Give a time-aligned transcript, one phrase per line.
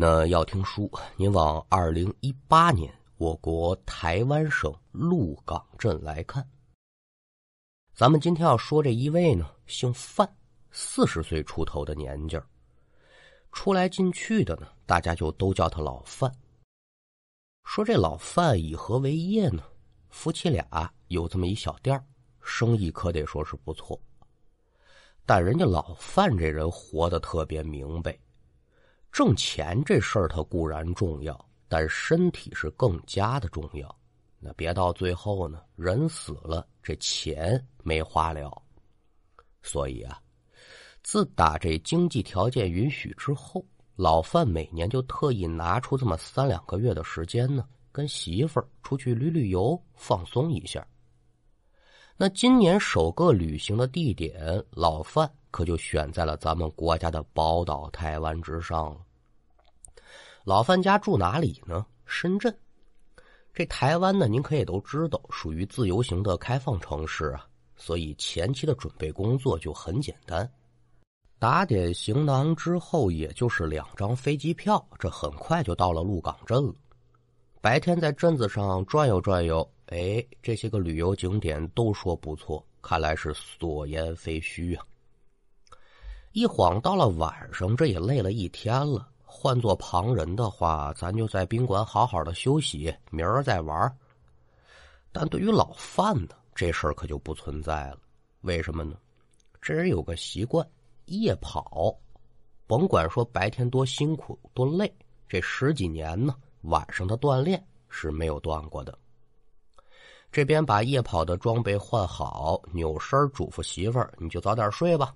[0.00, 6.48] 那要听书，您往二零一八年我国台湾省鹿港镇来看。
[7.96, 10.32] 咱们今天要说这一位呢，姓范，
[10.70, 12.46] 四十岁出头的年纪儿，
[13.50, 16.32] 出来进去的呢，大家就都叫他老范。
[17.64, 19.64] 说这老范以何为业呢？
[20.10, 22.00] 夫妻俩有这么一小店
[22.40, 24.00] 生意可得说是不错。
[25.26, 28.16] 但人家老范这人活得特别明白。
[29.10, 33.92] 挣钱这事儿它固然重要，但身体是更加的重要。
[34.38, 38.62] 那别到最后呢，人死了，这钱没花了。
[39.62, 40.20] 所以啊，
[41.02, 43.64] 自打这经济条件允许之后，
[43.96, 50.86] 老范每年就特意拿出这么三两个月的时间呢，跟媳妇儿出去旅旅游，放松一下。
[52.16, 55.28] 那今年首个旅行的地点，老范。
[55.50, 59.00] 可就选在了咱们国家的宝岛台湾之上了。
[60.48, 61.84] 老范家住哪里呢？
[62.06, 62.58] 深圳。
[63.52, 67.46] 这台湾呢，您可也都知道，属于自由行的开放城市啊，
[67.76, 70.50] 所以前期的准备工作就很简单。
[71.38, 76.74] 打点行囊之后，也就是两张飞机票，这很快就到了鹿港镇了。
[77.60, 84.82] 白天在镇子上转悠转悠，哎，这些个旅游景点都说不错，看来是所言非虚啊。
[86.32, 89.06] 一晃到了晚上，这也累了一天了。
[89.30, 93.96] 换做旁人的话，咱就在宾馆好好的休息，明儿再玩。
[95.12, 97.98] 但对于老范呢，这事儿可就不存在了。
[98.40, 98.96] 为什么呢？
[99.60, 100.66] 这人有个习惯，
[101.04, 101.94] 夜跑。
[102.66, 104.92] 甭管说白天多辛苦多累，
[105.28, 108.98] 这十几年呢，晚上的锻炼是没有断过的。
[110.32, 115.14] 这边把夜跑的装备换好，扭身嘱咐媳妇儿：“你就早点睡吧。”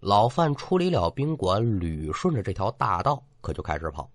[0.00, 4.10] 老范出离了宾馆，捋顺着这条大道，可就开始跑。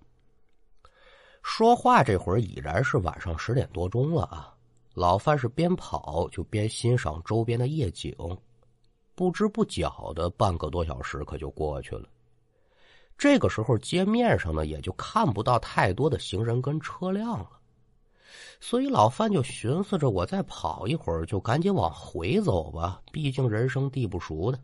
[1.43, 4.53] 说话这会儿已然是晚上十点多钟了啊！
[4.95, 8.15] 老范是边跑就边欣赏周边的夜景，
[9.13, 12.09] 不知不觉的半个多小时可就过去了。
[13.17, 17.49] 这个时候街面上呢也就看不到太多的行人跟车辆了，
[18.59, 24.59] 所以老范就寻思着：我再跑一会儿，就赶紧往回走吧，毕竟人生地不熟的。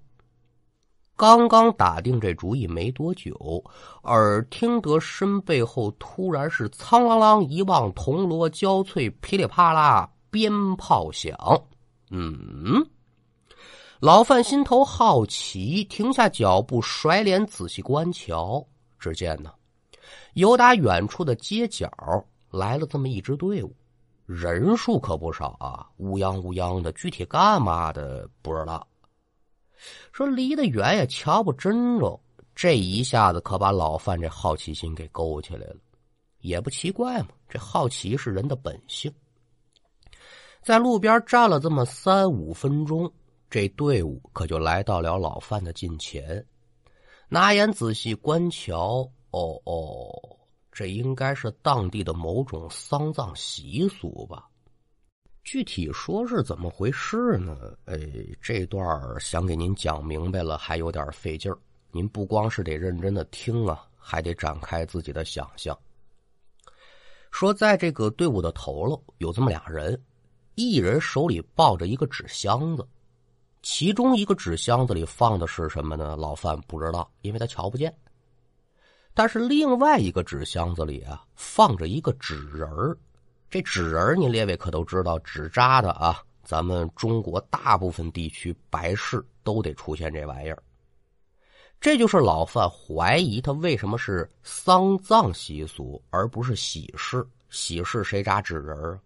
[1.15, 3.63] 刚刚打定这主意没多久，
[4.03, 11.37] 耳听得身背后突然是苍啷啷一望铜锣交脆，噼里啪啦鞭炮响。
[12.09, 12.85] 嗯，
[13.99, 18.65] 老范心头好奇，停下脚步，甩脸仔细观瞧。
[18.99, 19.51] 只见呢，
[20.33, 21.89] 由打远处的街角
[22.49, 23.75] 来了这么一支队伍，
[24.25, 28.85] 人数可不少啊，乌泱乌泱的，具体干嘛的不知道。
[30.11, 32.19] 说离得远也瞧不真着，
[32.55, 35.75] 这一下子可把老范这好奇心给勾起来了。
[36.39, 39.13] 也不奇怪嘛，这好奇是人的本性。
[40.61, 43.11] 在路边站了这么三五分钟，
[43.49, 46.45] 这队伍可就来到了老范的近前，
[47.29, 49.09] 拿眼仔细观瞧。
[49.31, 50.11] 哦哦，
[50.71, 54.47] 这应该是当地的某种丧葬习俗吧。
[55.43, 57.57] 具体说是怎么回事呢？
[57.85, 57.99] 哎，
[58.41, 58.81] 这段
[59.19, 61.57] 想给您讲明白了，还有点费劲儿。
[61.91, 65.77] 您不光是得认真的听啊，还得展开自己的想象。
[67.29, 70.01] 说，在这个队伍的头喽，有这么俩人，
[70.55, 72.87] 一人手里抱着一个纸箱子，
[73.61, 76.15] 其中一个纸箱子里放的是什么呢？
[76.15, 77.93] 老范不知道，因为他瞧不见。
[79.13, 82.97] 但是另外一个纸箱子里啊，放着一个纸人儿。
[83.53, 86.19] 这纸人你列位可都知道，纸扎的啊。
[86.43, 90.57] 咱们中国大部分地区白事都得出现这玩意儿。
[91.79, 97.23] 这就是老范怀疑他为什么是丧葬习俗，而不是喜事。
[97.51, 98.99] 喜事谁扎纸人啊？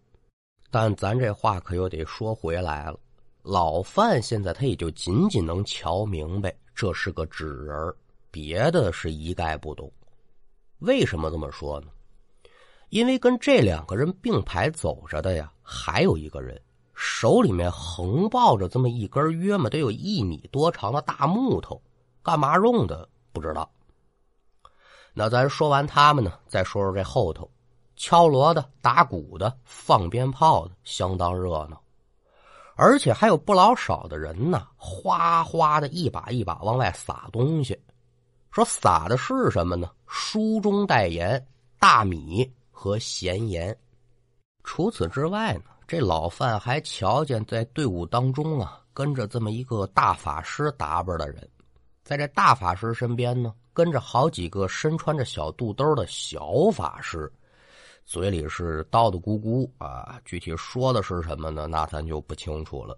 [0.71, 2.97] 但咱这话可又得说回来了。
[3.41, 7.93] 老范现在他也就仅仅能瞧明白这是个纸人
[8.31, 9.91] 别的是一概不懂。
[10.79, 11.87] 为什么这么说呢？
[12.89, 16.59] 因为跟这两个人并排走着的呀，还有一个人
[16.93, 21.81] 手里面横抱着这么一根约么得有一米多长的大木头，
[22.23, 23.69] 干嘛用的不知道。
[25.13, 27.49] 那咱说完他们呢，再说说这后头，
[27.97, 31.81] 敲锣的、打鼓的、放鞭炮的，相当热闹，
[32.75, 37.77] 而且还有不老少的人呢，哗哗的一把一把往外撒东西，
[38.49, 39.89] 说撒的是什么呢？
[40.07, 41.45] 书中代言
[41.79, 42.49] 大米。
[42.77, 43.75] 和闲言。
[44.63, 51.49] 除此之外呢，这老范还瞧见在队伍当中啊，跟着这么一个大法师打扮的人，
[52.03, 57.31] 在这大法师身边呢，跟着好几个身穿着小肚兜的小法师，
[58.05, 60.21] 嘴里是叨叨咕咕啊。
[60.23, 61.65] 具体说的是什么呢？
[61.65, 62.95] 那咱就不清楚了。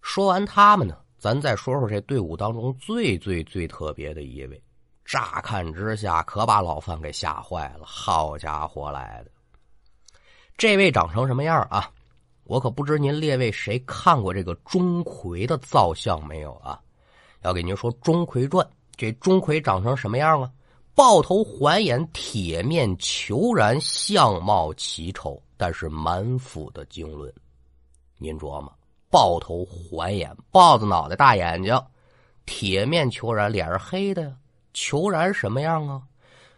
[0.00, 4.62] 说完他们呢，咱再说说这队伍当中最最最特别的一位。
[5.04, 7.84] 乍看之下，可把老范给吓坏了。
[7.84, 9.30] 好家伙来的！
[10.56, 11.90] 这位长成什么样啊？
[12.44, 16.80] 我可不知您列位谁看过这个钟馗的造像没有啊？
[17.42, 18.64] 要给您说《钟馗传》，
[18.96, 20.50] 这钟馗长成什么样啊？
[20.94, 27.32] 豹头环眼，铁面虬髯，相貌奇丑，但是满腹的经纶。
[28.16, 28.72] 您琢磨，
[29.10, 31.78] 豹头环眼，豹子脑袋，大眼睛，
[32.46, 34.36] 铁面虬髯，脸是黑的呀。
[34.74, 36.02] 裘然什么样啊？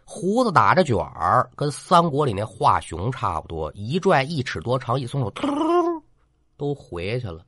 [0.03, 5.47] 胡子打着卷儿，跟三国里那华雄差不多，一拽一尺多长，一松手，突
[6.55, 7.45] 都回去了。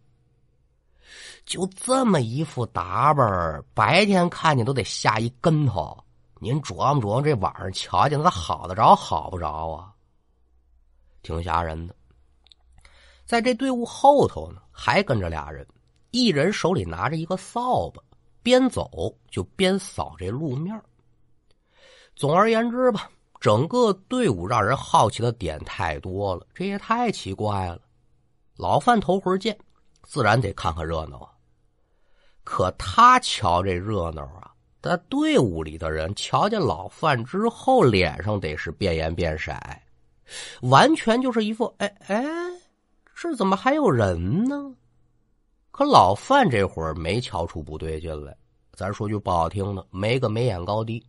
[1.45, 5.97] 就这么一副打扮，白天看见都得吓一跟头。
[6.41, 9.93] 您琢磨琢磨，这晚上瞧见他好得着好不着啊？
[11.23, 11.95] 挺吓人的。
[13.25, 15.65] 在这队伍后头呢，还跟着俩人，
[16.11, 18.03] 一人手里拿着一个扫把。
[18.49, 20.81] 边走就边扫这路面
[22.15, 23.07] 总而言之吧，
[23.39, 27.79] 整个队伍让人好奇的点太多了，这也太奇怪了。
[28.55, 29.55] 老范头回见，
[30.01, 31.29] 自然得看看热闹啊。
[32.43, 34.51] 可他瞧这热闹啊，
[34.81, 39.53] 在队伍里的人瞧见老范之后，脸上得是变颜变色，
[40.63, 42.25] 完全就是一副哎哎，
[43.13, 44.73] 这怎么还有人呢？
[45.79, 48.35] 可老范这会儿没瞧出不对劲来，
[48.73, 51.01] 咱说句不好听的，没个眉眼高低。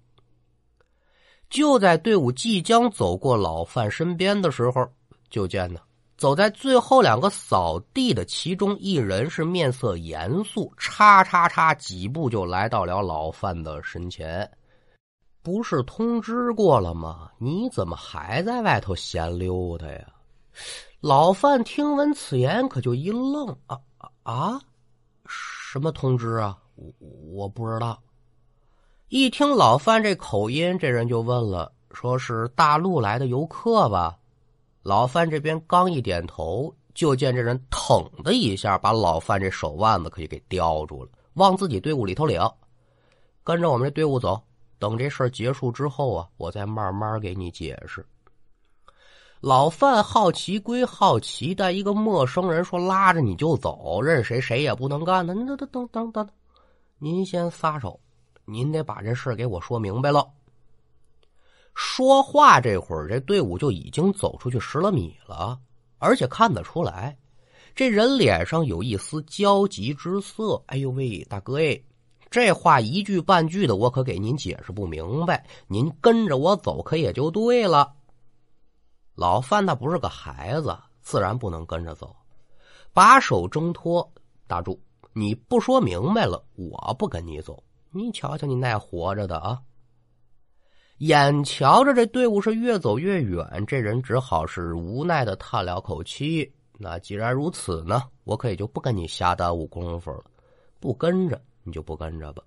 [1.49, 4.89] 就在队伍即将走过老范身边的时候，
[5.29, 5.81] 就见呢，
[6.17, 14.49] 走在最后两个扫地的其中一人是面色严肃，叉叉叉几步就来到了老范的身前。
[15.43, 17.29] 不是通知过了吗？
[17.39, 20.07] 你怎么还在外头闲溜达呀？
[21.01, 23.77] 老范听闻此言，可就一愣啊。
[24.31, 24.61] 啊，
[25.27, 26.57] 什么通知啊？
[26.77, 26.93] 我
[27.33, 28.01] 我不知道。
[29.09, 34.17] 一听老范这口音，这人就问了，说是大陆来的游客吧？
[34.83, 42.41] 老范这边刚一点头，就见这人腾的一下把老范这手腕子可以给叼住了，往自己队伍里头领，
[43.43, 44.41] 跟着我们这队伍走。
[44.79, 48.07] 等这事儿结束之后啊，我再慢慢给你解释。
[49.41, 55.33] 老范好奇归好奇，但一个陌生人说拉着你就走，任谁谁也不能干的。
[55.33, 56.29] 那等等等等，
[56.99, 57.99] 您先撒手，
[58.45, 60.29] 您得把这事给我说明白了。
[61.75, 65.59] 说话这会儿，这队伍就已经走出去十来米了，
[65.97, 67.17] 而且看得出来，
[67.75, 70.63] 这人脸上有一丝焦急之色。
[70.67, 71.81] 哎呦喂，大哥哎，
[72.31, 77.95] 这话一句半句的，我可给您解释不明白，您跟着我走可也就对了。
[79.21, 82.17] 老范他不是个孩子，自然不能跟着走，
[82.95, 84.11] 把手挣脱。
[84.47, 84.81] 大柱，
[85.13, 87.63] 你不说明白了，我不跟你走。
[87.91, 89.61] 你瞧瞧，你那活着的啊！
[91.01, 96.51] 眼瞧着这队伍是越走越远，这人只好是无奈的叹了口气。
[96.79, 100.25] 那既然如此呢，我可也就不跟你瞎耽误功夫了。
[100.79, 102.43] 不跟着你就不跟着吧。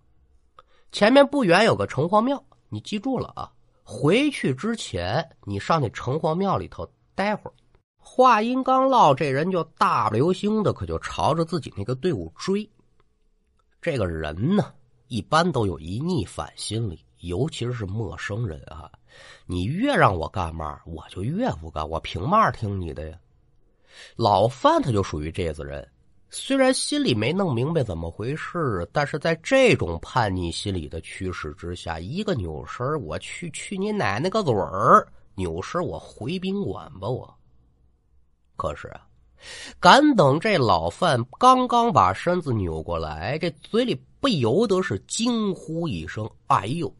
[0.91, 3.51] 前面不远有个城隍庙，你记住了啊。
[3.83, 7.53] 回去之前，你上那城隍庙里头待会儿。
[7.97, 12.69] 话音刚落，这人就大流星的，可就朝着自己那个队伍追。
[13.81, 14.73] 这个人呢，
[15.07, 18.91] 一般都有一逆反心理，尤其是陌生人啊。
[19.45, 23.17] 你越让我干嘛，我就越不干，我凭嘛听你的呀？
[24.15, 25.87] 老范他就属于这子人。
[26.35, 35.07] 虽然心里没弄明白怎么回事，但是在这种叛逆心理的驱使之下，一个扭身我去去你奶奶个嘴儿！
[35.35, 37.31] 扭身我回宾馆吧，我。
[38.55, 39.07] 可是啊，
[39.79, 46.91] 敢等这老范刚刚把身子扭过来，这嘴里不由得是惊呼一声：“哎呦，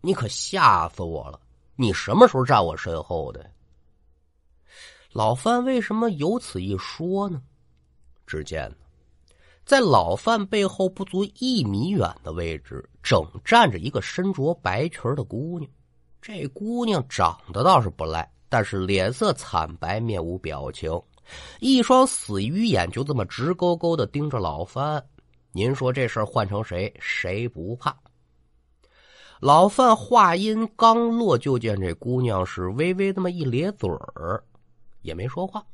[0.00, 1.38] 你可吓死我了！
[1.76, 3.48] 你什么时候站我身后的？”
[5.14, 7.40] 老范为什么有此一说呢？
[8.26, 8.72] 只见，
[9.64, 15.70] 在老范背后不足一米远的位置，正站着一个身着白裙的姑娘。
[16.20, 21.00] 这姑娘长得倒是不赖，但是脸色惨白，面无表情，
[21.60, 25.02] 一双死鱼眼就这么直勾勾的盯着老范。
[25.52, 27.96] 您说这事儿换成谁，谁不怕？
[29.40, 34.44] 老范话音刚落，就见这姑娘是微微那么一咧嘴儿，
[35.02, 35.64] 也没说话。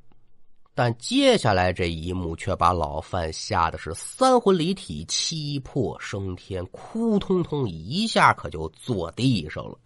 [0.77, 9.79] 但接下来这一幕却把老范吓得是三魂离体、七魄升天，哭通通一下可就坐地上了。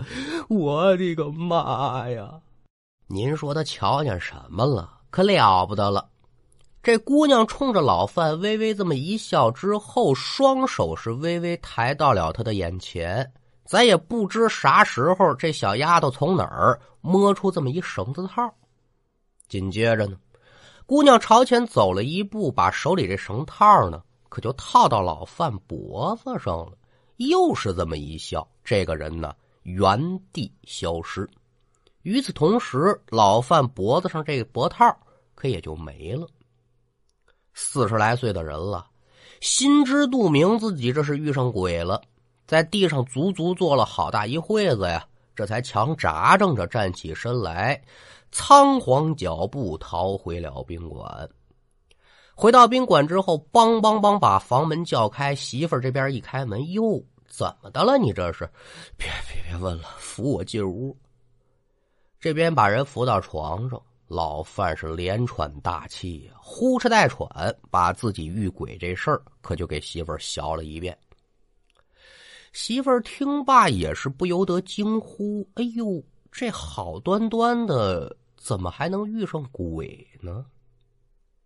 [0.49, 2.29] 我的个妈呀！
[3.07, 4.99] 您说他瞧见什么了？
[5.11, 6.09] 可了不得了！
[6.83, 13.33] 这姑娘冲着老范微微这么一笑之后，双手是微微抬到了他的眼前。
[13.65, 18.53] 咱也不知啥时候这小丫头从哪儿摸出这么一绳子套，
[19.49, 20.17] 紧接着呢。
[20.91, 26.73] 姑娘朝前走了一步，把手里这绳套呢，可就套到老范脖子上了。
[27.19, 29.33] 又是这么一笑，这个人呢
[29.63, 31.31] 原地消失。
[32.03, 34.85] 与此同时，老范脖子上这个脖套
[35.37, 36.27] 可也就没了。
[37.55, 38.85] 四十来岁的人了，
[39.41, 42.03] 心知肚明自己这是遇上鬼了，
[42.49, 45.07] 在地上足足坐了好大一会子呀，
[45.37, 47.81] 这才强扎正着站起身来。
[48.33, 51.29] 仓皇脚步逃回了宾馆。
[52.35, 55.35] 回到宾馆之后，梆梆梆把房门叫开。
[55.35, 57.99] 媳妇儿这边一开门，哟，怎么的了？
[57.99, 58.49] 你这是？
[58.97, 60.97] 别别别问了，扶我进屋。
[62.19, 70.97] 这边把人扶到床上，老范是连喘大气，呼哧带喘，把自己遇鬼这事儿可就给媳妇儿学了一遍。
[72.53, 80.47] 媳妇儿听罢也是不由得惊呼：“哎呦，这好端端的！”怎么还能遇上鬼呢？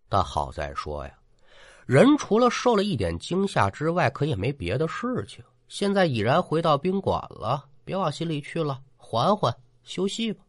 [0.07, 1.11] 但好在说呀，
[1.85, 5.43] 人除了受了一点惊吓之外，可也没别的事情。
[5.67, 10.45] 现在已然回到宾馆了，别往心里去了，缓缓休息吧。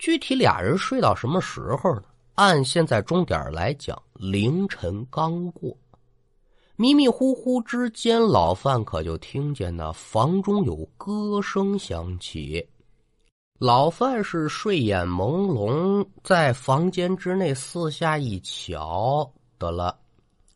[0.00, 2.04] 具体俩人睡到什么时候呢？
[2.36, 5.76] 按现在钟点来讲，凌晨刚过，
[6.76, 12.66] 迷迷糊糊之间，老范可就听见那房中有歌声响起。
[13.58, 19.94] 老范是睡眼朦胧，在房间之内四下一瞧，得了，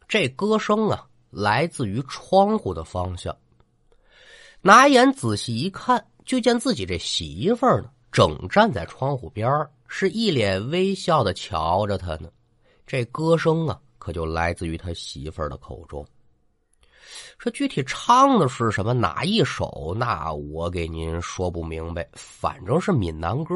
[0.08, 3.36] 这歌声啊，来自于窗户的方向。
[4.62, 7.90] 拿眼仔细一看，就见自己这媳妇儿呢。
[8.14, 9.50] 整站在窗户边
[9.88, 12.30] 是一脸微笑的瞧着他呢。
[12.86, 16.06] 这歌声啊，可就来自于他媳妇儿的口中。
[17.38, 22.08] 说具体唱的是什么哪一首，那我给您说不明白。
[22.12, 23.52] 反正是闽南歌。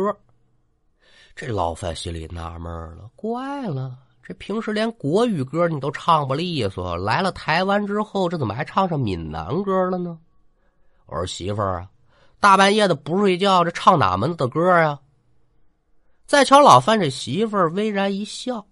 [1.36, 10.18] 这老范心里纳闷了，怪了，这平时连国语歌你都唱不利索，来了台湾之后，这怎么还唱上闽南歌了呢？
[11.06, 11.88] 我说媳妇儿啊。
[12.40, 14.98] 大半夜的不睡觉，这唱哪门子的歌呀？
[16.26, 18.64] 再瞧老范这媳妇儿，微然一笑。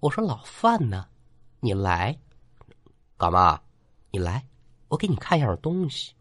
[0.00, 1.06] 我说老范呢？
[1.60, 2.18] 你来
[3.16, 3.60] 干嘛？
[4.10, 4.44] 你来，
[4.88, 6.12] 我给你看样东西。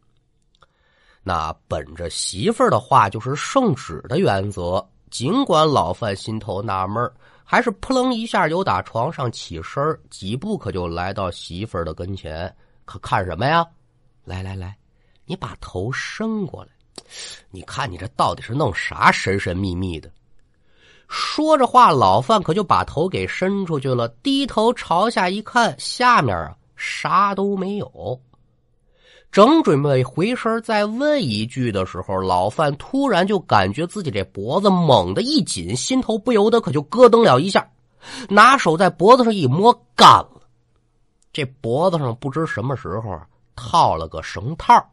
[1.23, 7.11] 那本着媳妇儿的话就是圣旨的原则，尽管老范心头纳闷
[7.43, 12.53] 还是扑棱一下由打床上起身，几步可就来到媳妇儿的跟前。
[12.85, 13.65] 可看什么呀？
[14.25, 14.77] 来来来，
[15.25, 16.72] 你把头伸过来。
[17.51, 20.09] 你看，你这到底是弄啥神神秘秘的？
[21.07, 28.19] 说着话，老范可就把头给伸出去了，低头朝下一看，下面啊啥都没有。
[29.31, 37.67] 正准备回身再问一句的时候，老范突然就感觉自己这脖子猛地一紧，心头不由得可就咯噔了一下，
[38.29, 40.41] 拿手在脖子上一摸，干了。
[41.31, 43.19] 这脖子上不知什么时候
[43.55, 44.83] 套了个绳套。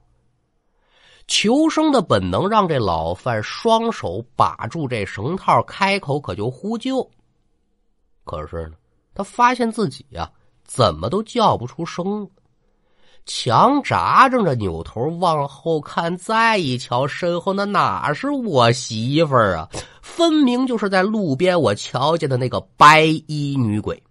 [1.30, 7.08] 求生的本能让这老范双手把住这绳套，开口可就呼救。
[8.24, 8.72] 可是呢，
[9.14, 10.28] 他发现自己呀，
[10.64, 12.28] 怎么都叫不出声。
[13.26, 19.68] 强扎着着，扭头往后看，再一瞧，身后那哪是我媳妇儿啊？
[20.02, 24.02] 分明就是在路边我瞧见的那个白衣女鬼。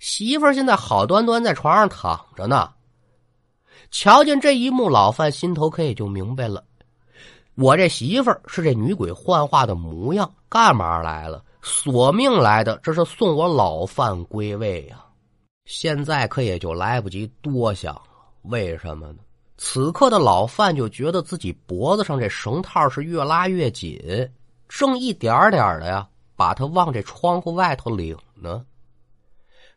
[0.00, 2.68] 媳妇儿现在好端端在床上躺着呢。
[3.90, 6.62] 瞧见这一幕，老范心头可也就明白了。
[7.56, 11.44] 我这媳妇儿是这女鬼幻化的模样，干嘛来了？
[11.62, 15.04] 索命来的，这是送我老范归位呀！
[15.66, 18.02] 现在可也就来不及多想了。
[18.42, 19.18] 为什么呢？
[19.58, 24.00] 此刻的老范就觉得自己脖子上这绳套是越拉越紧，
[24.68, 28.64] 正一点点的呀，把他往这窗户外头领呢。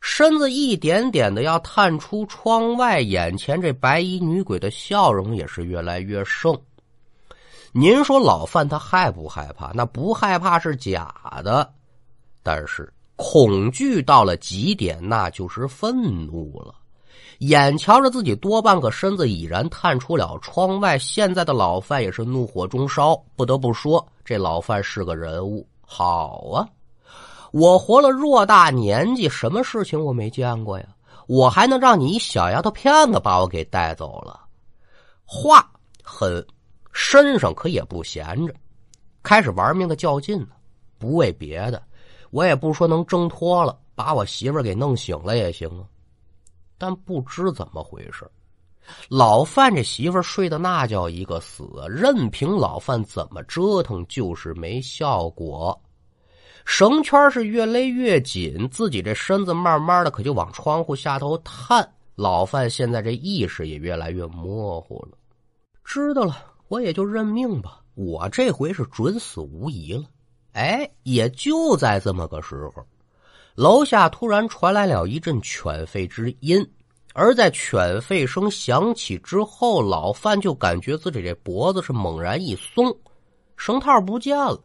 [0.05, 6.53] 身子一点点的要探出窗外，眼前这白衣女鬼的笑容也是越来越盛。
[7.71, 9.71] 您说老范他害不害怕？
[9.73, 11.73] 那不害怕是假的。
[12.43, 16.75] 但是恐惧到了极点，那就是愤怒了。
[17.39, 23.15] 眼瞧着自己多半个身子已然探出了窗外，现在的老范也是怒火中烧。
[23.37, 25.65] 不得不说，这老范是个人物。
[25.81, 26.67] 好啊，
[27.53, 30.87] 我活了偌大年纪，什么事情我没见过呀？
[31.27, 34.39] 我还能让你一小丫头片子把我给带走了？
[35.23, 35.71] 话
[36.03, 36.43] 狠，
[36.93, 38.55] 身上可也不闲着，
[39.21, 40.47] 开始玩命的较劲呢。
[40.97, 41.79] 不为别的，
[42.31, 45.85] 我也不说能挣脱了，把我媳妇给弄醒了也行啊。
[46.79, 48.27] 但不知怎么回事，
[49.09, 55.79] 老范这媳妇睡的那叫一个死，任凭老范怎么折腾，就是没效果。
[56.65, 61.87] 绳圈是越勒越紧，自己这身子慢慢的可就往窗户下头探。
[62.15, 65.17] 老范现在这意识也越来越模糊了。
[65.83, 66.35] 知道了，
[66.67, 67.81] 我也就认命吧。
[67.95, 70.03] 我这回是准死无疑了。
[70.53, 72.85] 哎，也就在这么个时候。
[73.55, 76.67] 楼下突然传来了一阵犬吠之音，
[77.13, 82.95] 而在犬吠声响起之后，老范就感觉自己这脖子是猛然一松，
[83.57, 84.59] 绳套不见了。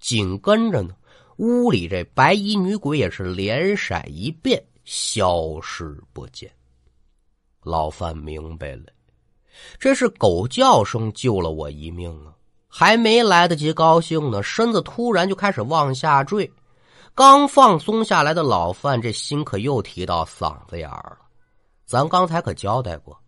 [0.00, 0.94] 紧跟着呢，
[1.36, 6.50] 屋里这白衣女鬼也是连闪一变，消失不见。
[7.62, 8.84] 老范明白了，
[9.78, 12.32] 这是狗叫声救了我一命啊！
[12.68, 16.50] 还没来得及高兴呢，身子突然就开始往下坠。
[17.14, 21.26] 刚放松下来的老范，这心可又提到嗓子眼儿了。
[21.86, 23.18] 咱刚才可交代过，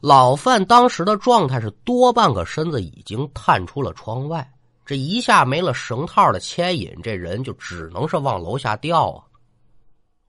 [0.00, 4.50] 老范当时的状态是多半个身子已经探出了窗外，
[4.88, 9.22] 这一下没了绳套的牵引，这人就只能是往楼下掉啊。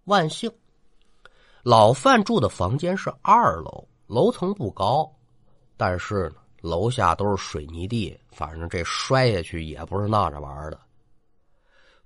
[0.04, 0.52] 万幸，
[1.64, 5.10] 老范住的房间是二楼，楼层不高，
[5.78, 10.78] 但是呢，楼下都是水泥地，反正这摔下去也不是闹着玩的。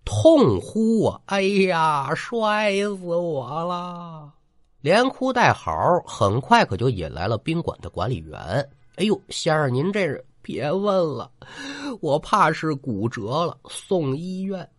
[0.05, 1.19] 痛呼啊！
[1.25, 4.31] 哎呀，摔死我了！
[4.81, 8.39] 连哭带嚎，很快可就引来了宾馆的管理员。
[8.97, 11.31] 哎呦，先生，您这是别问了，
[12.01, 14.69] 我怕是骨折了，送医院。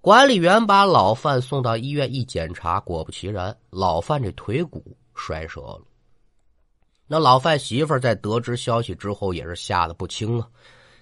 [0.00, 5.82] 管理员把老范送到医院一检查，果不其然，老范这腿骨摔折了。
[7.06, 10.48] 那老范媳妇在得知消息之后，也是吓得不轻啊，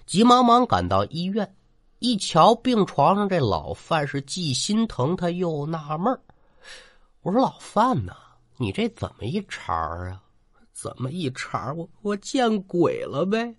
[0.05, 1.55] 急忙忙赶到医院。
[1.99, 6.19] 一瞧病床上这老范，是既心疼他又纳闷
[7.21, 8.15] 我说：“老范呐，
[8.57, 10.21] 你这怎么一茬啊？
[10.73, 11.71] 怎么一茬？
[11.73, 13.55] 我我见鬼了呗！”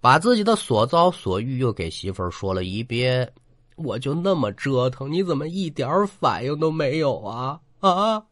[0.00, 3.30] 把自己的所遭所遇又给媳妇儿说了一遍。
[3.76, 7.60] 我就那么折腾，你怎么一点反应都没有啊？
[7.80, 8.22] 啊！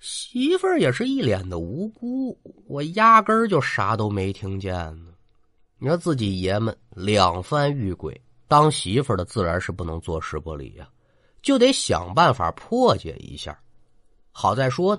[0.00, 5.12] 媳妇儿也是一脸的无辜，我压根儿就啥都没听见呢。
[5.78, 10.88] 你说自己爷们两番遇鬼，当媳妇的自然是不能坐视不理呀，
[11.42, 13.58] 就得想办法破解一下。
[14.30, 14.98] 好在说，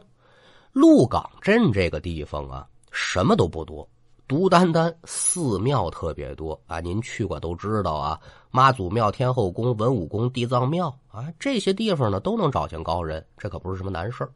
[0.72, 3.88] 鹿港镇这个地方啊，什么都不多，
[4.28, 6.80] 独单单寺庙特别多啊。
[6.80, 8.20] 您去过都知道啊，
[8.52, 14.28] 妈祖庙、天后宫、文武宫、地藏庙啊，这些地方呢都能找见高人，这可不是什么难事。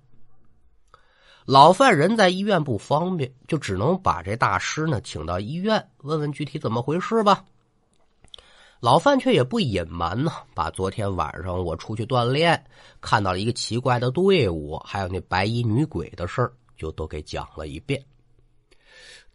[1.46, 7.44] 老范人在医院不方便，就只能把这大师呢请到医院，问问具体怎么回事吧。
[8.80, 12.64] 老范却也不隐瞒呢，把昨天晚上我出去锻炼
[13.02, 18.02] 看到了一个奇怪的队伍，还有那白衣女鬼的事，就都给讲了一遍。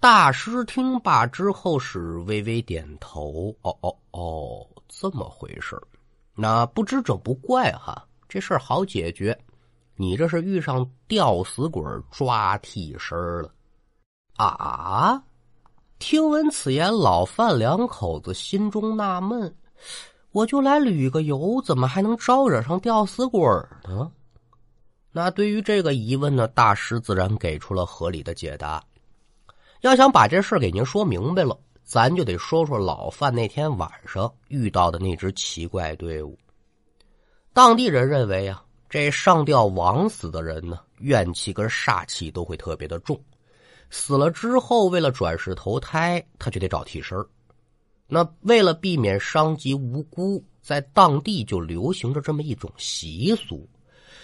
[0.04, 5.80] 大师听罢之后是微微点头：“哦哦哦，这么回事
[6.34, 9.34] 那不知者不怪哈，这事儿好解决。”
[9.96, 13.50] 你这是遇上吊死鬼抓替身了
[14.36, 15.22] 啊！
[15.98, 19.56] 听闻此言，老范两口子心中纳闷：
[20.32, 23.40] 我就来旅个游，怎么还能招惹上吊死鬼
[23.88, 24.12] 呢？
[25.12, 28.84] 那对于这个疑问呢，大师自然给出了合理的解答。
[29.84, 36.38] 要想把这事给您说明白了，咱就得说说老范那天晚上遇到的那支奇怪队伍。
[37.52, 38.62] 当地人认为啊。
[38.86, 43.20] 这上吊枉死的人呢，怨气跟煞气都会特别的重。
[43.90, 47.18] 死了之后，为了转世投胎，他就得找替身
[48.06, 53.68] 那为了避免伤及无辜，在当地就流行着这么一种习俗，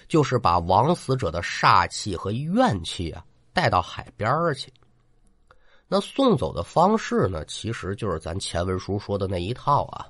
[0.07, 4.73] 就是把枉死者的煞气和怨气啊带到海边去。
[5.93, 10.07] 那送走的方式呢，其实就是咱前文书说的那一套啊，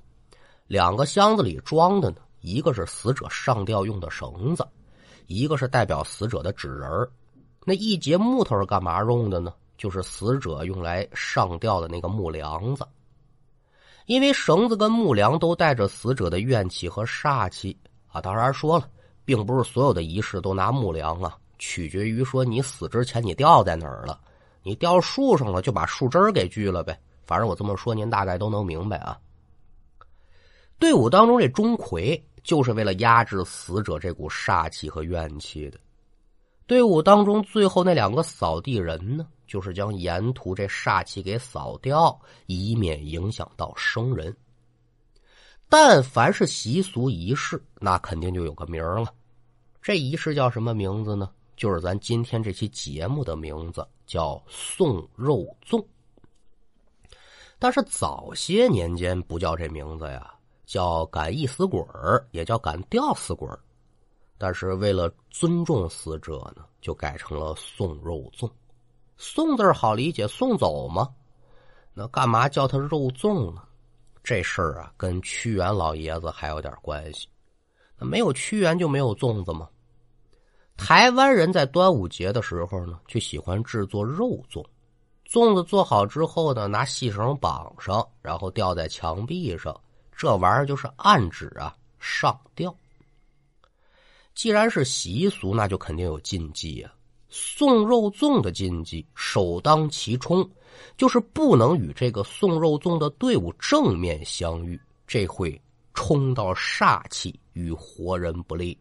[0.67, 2.19] 两个箱子里装的呢。
[2.43, 4.67] 一个是死者上吊用的绳子，
[5.27, 7.09] 一个是代表死者的纸人
[7.65, 9.55] 那一节木头是干嘛用的呢？
[9.79, 12.87] 就是死者用来上吊的那个木梁子。
[14.05, 17.75] 因为绳子跟木梁都带着死者的怨气和煞气
[18.07, 18.21] 啊。
[18.21, 18.87] 当然说了，
[19.25, 24.21] 并不是所有的仪式都拿木梁啊，取决于说你死之前你吊在哪儿了。
[24.63, 26.99] 你掉树上了，就把树枝给锯了呗。
[27.25, 29.19] 反正我这么说，您大概都能明白啊。
[30.79, 35.79] 队伍当中这钟馗，就是为了压制死者这股煞气和怨气的。
[36.67, 39.27] 队伍当中最后那两个扫地人呢？
[39.47, 44.37] 就是将沿途这煞气给扫掉，以免影响到生人。
[45.69, 49.13] 但凡是习俗仪式，那肯定就有个名了。
[49.83, 51.29] 这仪式叫什么名字呢？
[51.57, 55.81] 就是咱今天这期节目的名字，叫送肉粽。
[57.61, 60.35] 但是早些年间不叫这名字呀，
[60.67, 63.57] 叫赶一死鬼儿，也叫赶吊死鬼儿。
[64.37, 68.51] 但是为了尊重死者呢，就改成了送肉粽。
[69.17, 71.09] 送字好理解，送走吗？
[71.95, 73.63] 那干嘛叫他肉粽呢？
[74.25, 77.29] 这事儿啊，跟屈原老爷子还有点关系。
[77.97, 79.69] 那没有屈原就没有粽子吗？
[80.81, 84.65] 台湾人在端午节的时候呢，就喜欢制作肉粽。
[85.29, 89.79] 粽子做好之后呢，拿细绳绑上，然后吊在墙壁上。
[90.17, 92.75] 这玩意儿就是暗指啊，上吊。
[94.35, 96.93] 既然是习俗，那就肯定有禁忌啊。
[97.29, 100.49] 送肉粽的禁忌首当其冲，
[100.97, 105.61] 就是不能与这个送肉粽的队伍正面相遇，这会
[105.95, 108.77] 冲到煞气，与活人不利。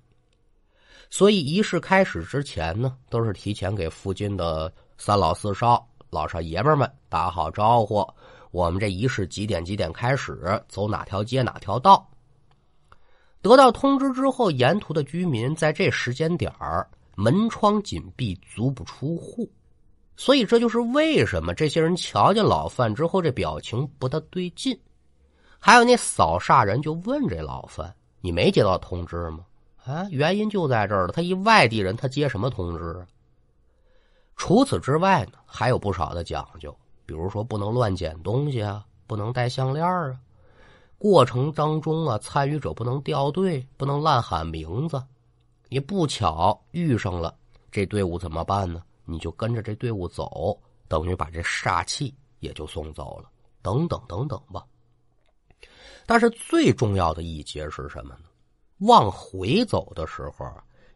[1.09, 8.07] 所以仪式开始之前呢，都是提前给附近的三老四少、老少爷们们打好招呼。
[8.51, 12.09] 我们这仪式几点几点开始，走哪条街哪条道。
[13.41, 16.87] 得到通知之后，沿途的居民在这时间点儿。
[17.15, 19.51] 门窗紧闭，足不出户，
[20.15, 24.79] 所以这就是为什么这些人瞧见老范之后，这表情不大对劲。
[25.59, 29.39] 还有那扫煞人就问这老范：“你没接到通知吗？”
[29.85, 31.13] 啊，原因就在这儿了。
[31.13, 33.07] 他一外地人，他接什么通知啊？
[34.35, 40.19] 除此之外呢，还有不少的讲究，比如说不能乱捡东西啊，不能戴项链啊。
[40.97, 45.01] 过程当中啊，参与者不能掉队，不能乱喊名字。
[45.69, 47.35] 你不巧遇上了
[47.71, 48.83] 这队伍怎么办呢？
[49.05, 53.29] 你就跟着这队伍走，等于把这煞气也就送走了。
[53.61, 54.65] 等等等等吧。
[56.05, 58.28] 但是最重要的一节是什么呢？
[58.79, 60.45] 往回走的时候，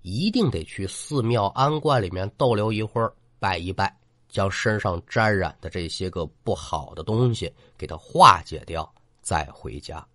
[0.01, 3.93] 一定得去寺庙安观里面逗留一会儿，拜一拜，
[4.27, 8.89] 将身上沾染的这些个不好的东西给它化解掉，
[9.21, 10.05] 再回家。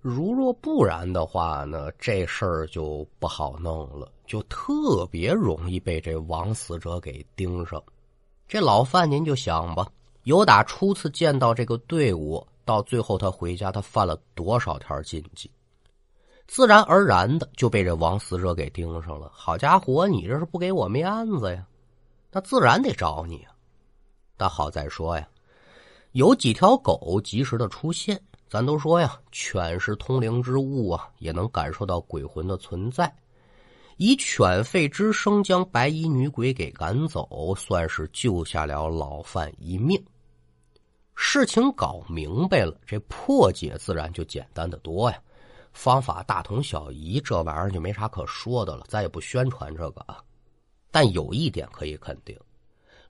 [0.00, 7.82] 如若不然的话呢，这事儿就不好弄了，就特别容易被这枉死者给盯上。
[8.48, 9.86] 这老范，您就想吧，
[10.24, 15.50] 由打初次见到这个队伍到最后他回家，他犯了多少条禁忌？
[16.52, 19.30] 自然而然的就被这王死者给盯上了。
[19.32, 21.08] 好家伙，你这是不给我面
[21.38, 21.64] 子呀？
[22.32, 23.54] 那自然得找你啊。
[24.36, 25.28] 但好在说呀，
[26.10, 28.20] 有几条狗及时的出现。
[28.48, 33.14] 咱都说呀，犬是通灵之物啊，也能感受到鬼魂的存在。
[33.96, 40.04] 以犬吠之声将白衣女鬼给赶走，算是救下了老范一命。
[41.14, 45.22] 事情搞明白了，这破解自然就简单的多呀。
[45.72, 48.84] 方法大同小异，这玩意儿就没啥可说的了。
[48.88, 50.22] 咱也不宣传这个啊。
[50.90, 52.36] 但有一点可以肯定，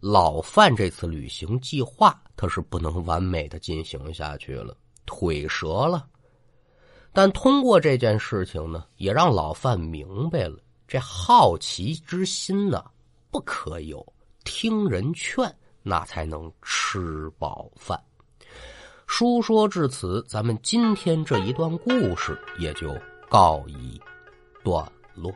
[0.00, 4.76] 老范这次旅行计划他是不能完美的进行下去了。
[5.06, 6.06] 腿折了，
[7.12, 12.84] 但通过这件事情呢，也让老范明白了，这好奇之心呢
[13.30, 14.06] 不可有，
[14.44, 18.00] 听人劝那才能吃饱饭。
[19.12, 22.96] 书说至此，咱们今天这一段故事也就
[23.28, 24.00] 告一
[24.62, 25.34] 段落。